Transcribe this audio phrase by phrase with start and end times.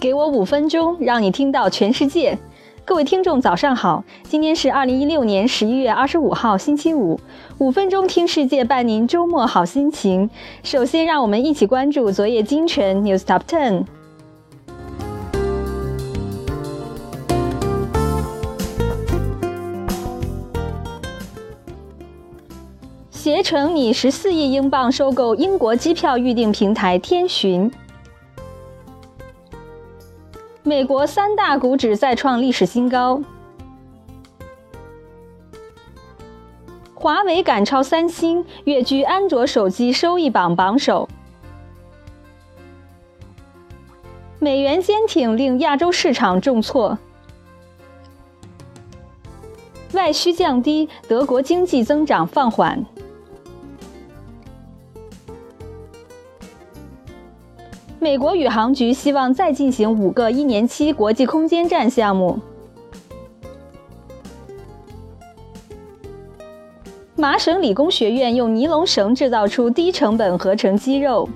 [0.00, 2.38] 给我五分钟，让你听到全世界。
[2.84, 4.04] 各位听众，早上好！
[4.22, 7.18] 今天是二零一六年十一月二十五号，星期五。
[7.58, 10.30] 五分钟听世界，伴您周末好心情。
[10.62, 13.86] 首先，让我们一起关注昨夜今晨 News Top Ten。
[23.10, 27.68] 携程拟十四亿英镑收购英国机票预订平台天巡。
[30.68, 33.22] 美国三大股指再创历史新高，
[36.92, 41.08] 华为赶超三星，跃居安卓手机收益榜榜首。
[44.38, 46.98] 美元坚挺令亚洲市场重挫，
[49.94, 52.84] 外需降低，德国经济增长放缓。
[58.00, 62.38] 美国宇航局希望再进行五个一年期国际空间站项目。
[67.16, 71.28] 麻省理工学院用尼龙绳制造出低成本合成肌肉。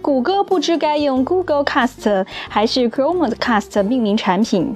[0.00, 4.74] 谷歌不知该用 Google Cast 还是 Chromecast 命名产品。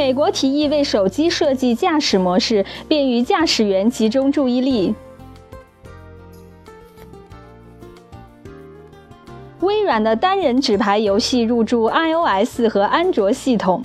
[0.00, 4.94] 美国提议为手机设计驾驶模式，便于驾驶员集中注意力。
[9.60, 13.84] 微软的单人纸牌游戏入驻 iOS 和安卓系统。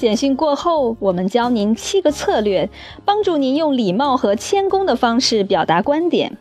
[0.00, 2.70] 简讯过后，我们教您七个策略，
[3.04, 6.38] 帮助您用礼貌和谦恭的方式表达观点。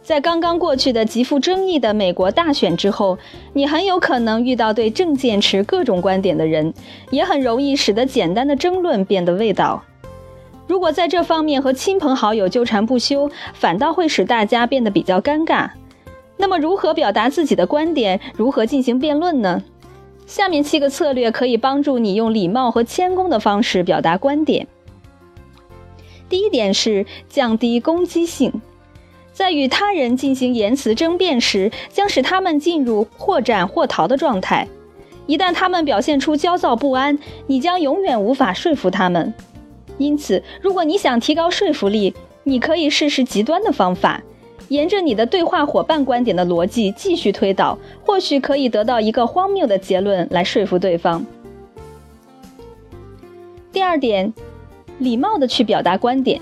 [0.00, 3.18] 在刚刚过去的极富争议的美国大选之后，
[3.52, 6.72] 你很有可能遇到对政见持各种观点的人，
[7.10, 9.82] 也很容易使得简单的争论变得味道。
[10.68, 15.68] 如果在这方面和亲朋好友纠缠不休，反倒会使大家变得比较尴尬。
[16.36, 18.20] 那么，如何表达自己的观点？
[18.36, 19.64] 如何进行辩论呢？
[20.30, 24.68] 下面七个策略可以帮助你用礼貌和谦恭的方式表达观点。
[26.28, 28.62] 第一点是降低攻击性，
[29.32, 34.68] 在与他人进行言辞争辩时，将使他们进入或战或逃的状态。
[35.26, 39.34] 一旦他们表现出焦躁不安，你将永远无法说服他们。
[39.98, 42.14] 因此，如果你想提高说服力，
[42.44, 44.22] 你可以试试极端的方法。
[44.70, 47.76] 沿着你的对话伙伴观点的逻辑继续推导，
[48.06, 51.26] 或许可以得到一个荒谬的结论来说服对方。
[53.72, 54.32] 第二点，
[54.98, 56.40] 礼貌的去表达观点。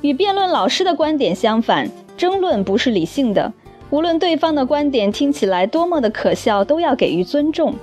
[0.00, 3.52] 与辩论老师的观点相反，争论不是理性的。
[3.90, 7.74] 无论对方的观点听起来多么的可笑，都要给予尊重。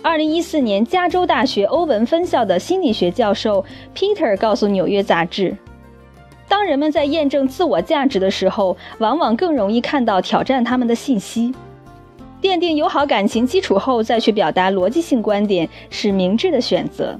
[0.00, 3.64] 二零一四年，加州大学欧文分校的心理学教授
[3.96, 5.50] Peter 告诉《纽约杂志》。
[6.52, 11.54] 当人们在验证自我价值的时候，往往更容易看到挑战他们的信息。
[12.42, 17.18] 奠定友好感情基础后，再去表达逻辑性观点是明智的选择。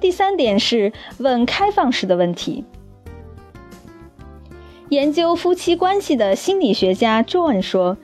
[0.00, 2.64] 第三点是问开放式的问题。
[4.88, 7.98] 研究夫妻关系的心理学家 John 说：“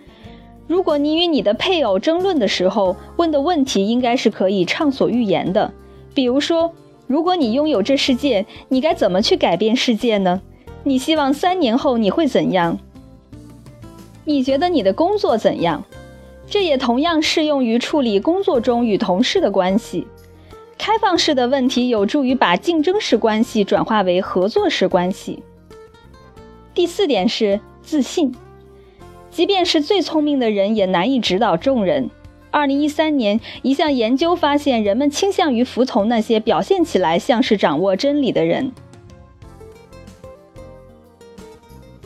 [0.69, 5.73] 如果你与你的配偶争论的时候，问的问题应该是可以畅所欲言的，
[6.13, 6.75] 比如说。”
[7.13, 10.41] 如果你拥有这世界，你该怎么去改变世界呢？
[10.83, 12.79] 你希望三年后你会怎样？
[14.25, 15.85] 你觉得你的工作怎样？
[16.47, 20.07] 这也同样适用于处理工作中与同事的关系。
[20.79, 25.43] 开放式的问题有助于把竞争式关系转化为合作式关系。
[26.73, 28.35] 第四点是自信，
[29.31, 32.09] 即便是最聪明的人也难以指导众人。
[32.53, 38.71] 二零一三年，一项研究发现，人们倾向于服从那些表现起来像是掌握真理的人。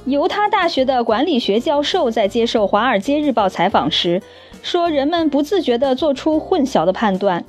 [0.04, 4.22] 犹他大学的管理学教授在接受《华尔街日报》采访时
[4.62, 7.44] 说：“人们不自觉地做出混淆的判断，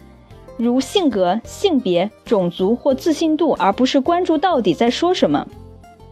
[0.57, 5.47] 如性格、性别、种族或自信度，而不是关注到底在说什么。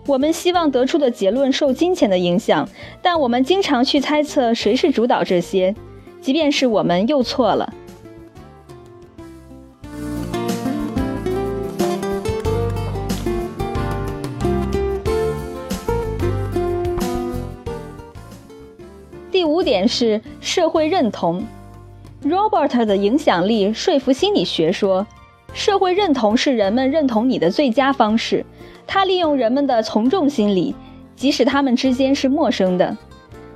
[0.06, 2.70] 我们希望得出的结论受金钱的影响，
[3.02, 5.74] 但我们经常去猜测谁是主导这些。”
[6.26, 7.72] 即便是我们又错了。
[19.32, 21.46] 第五点是社会认同。
[22.24, 25.06] Robert 的影响力说服心理学说，
[25.54, 28.44] 社会认同是人们认同你的最佳方式。
[28.88, 30.74] 他利用人们的从众心理，
[31.16, 32.98] 即使他们之间是陌生的。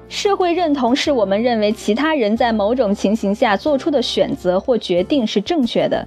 [0.10, 6.06] 社会认同是我们认为其他人在某种情形下做出的选择或决定是正确的。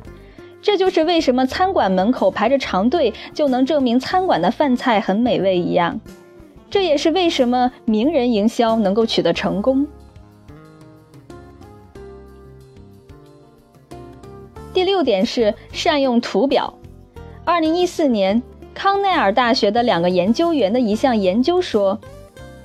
[0.60, 5.98] 这就是为什么餐馆门口排着长队就能证明餐馆的饭菜很美味一样。
[6.68, 9.86] 这也是为什么名人营销能够取得成功。
[14.72, 16.72] 第六点是善用图表。
[17.44, 22.00] 二零一四年，康奈尔大学的两个研究员的一项研究说，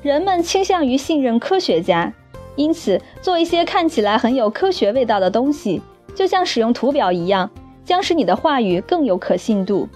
[0.01, 2.13] 人们倾向于信任科学家，
[2.55, 5.81] 因此做一些看起来很有科学味道的东西，
[6.15, 7.49] 就像使用图表一样，
[7.83, 9.89] 将使你的话语更有可信度。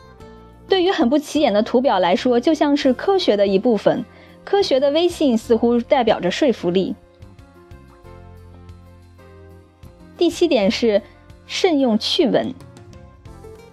[0.68, 4.03] 对于很不起眼的图表来说，就像是科学的一部分。
[4.44, 6.95] 科学的威信似乎代表着说服力。
[10.18, 11.01] 第七点是
[11.45, 12.54] 慎用趣闻。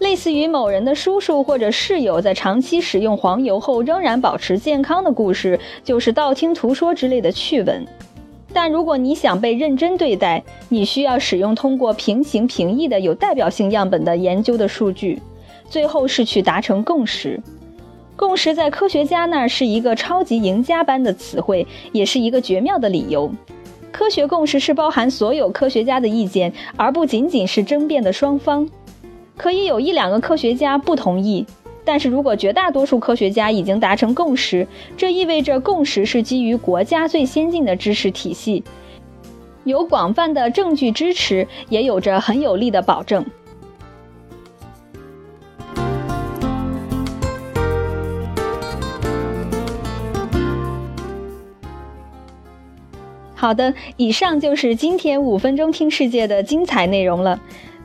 [0.08, 7.86] 类似于某人的叔叔或者室友在长期使用黄油后仍然保持健康的故事，就是道听途说之类的趣闻。
[8.54, 15.20] 但如果你想被认真对待，你需要使用通过平行平抑的有代表性样本的研究的数据。
[15.68, 17.38] 最后是去达成共识，
[18.16, 23.30] 共识在科学家那儿是一个超级赢家般的词汇，也是一个绝妙的理由。
[23.92, 28.66] 科学共识是包含所有科学家的意见，而不仅仅是争辩的双方。
[29.38, 31.46] 可以有一两个科学家不同意，
[31.84, 38.64] 但是如果绝大多数科学家已经达成共识，这意味着共识是基于国家最先进的知识体系，
[39.62, 43.24] 有广泛的证据支持，也有着很有力的保证。
[53.36, 57.38] 好的，以上就是今天五分钟听世界的精彩内容了。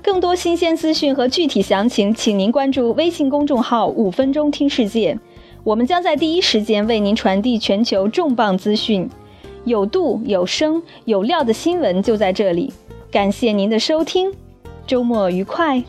[0.04, 5.18] 更多新鲜资讯和具体详情，请您关注微信公众号“五分钟听世界”，
[5.64, 9.10] 我们将在第一时间为您传递全球重磅资讯，
[9.64, 12.74] 有度、有声、有料的新闻就在这里。
[13.10, 14.30] 感谢您的收听，
[14.86, 15.82] 周末愉快。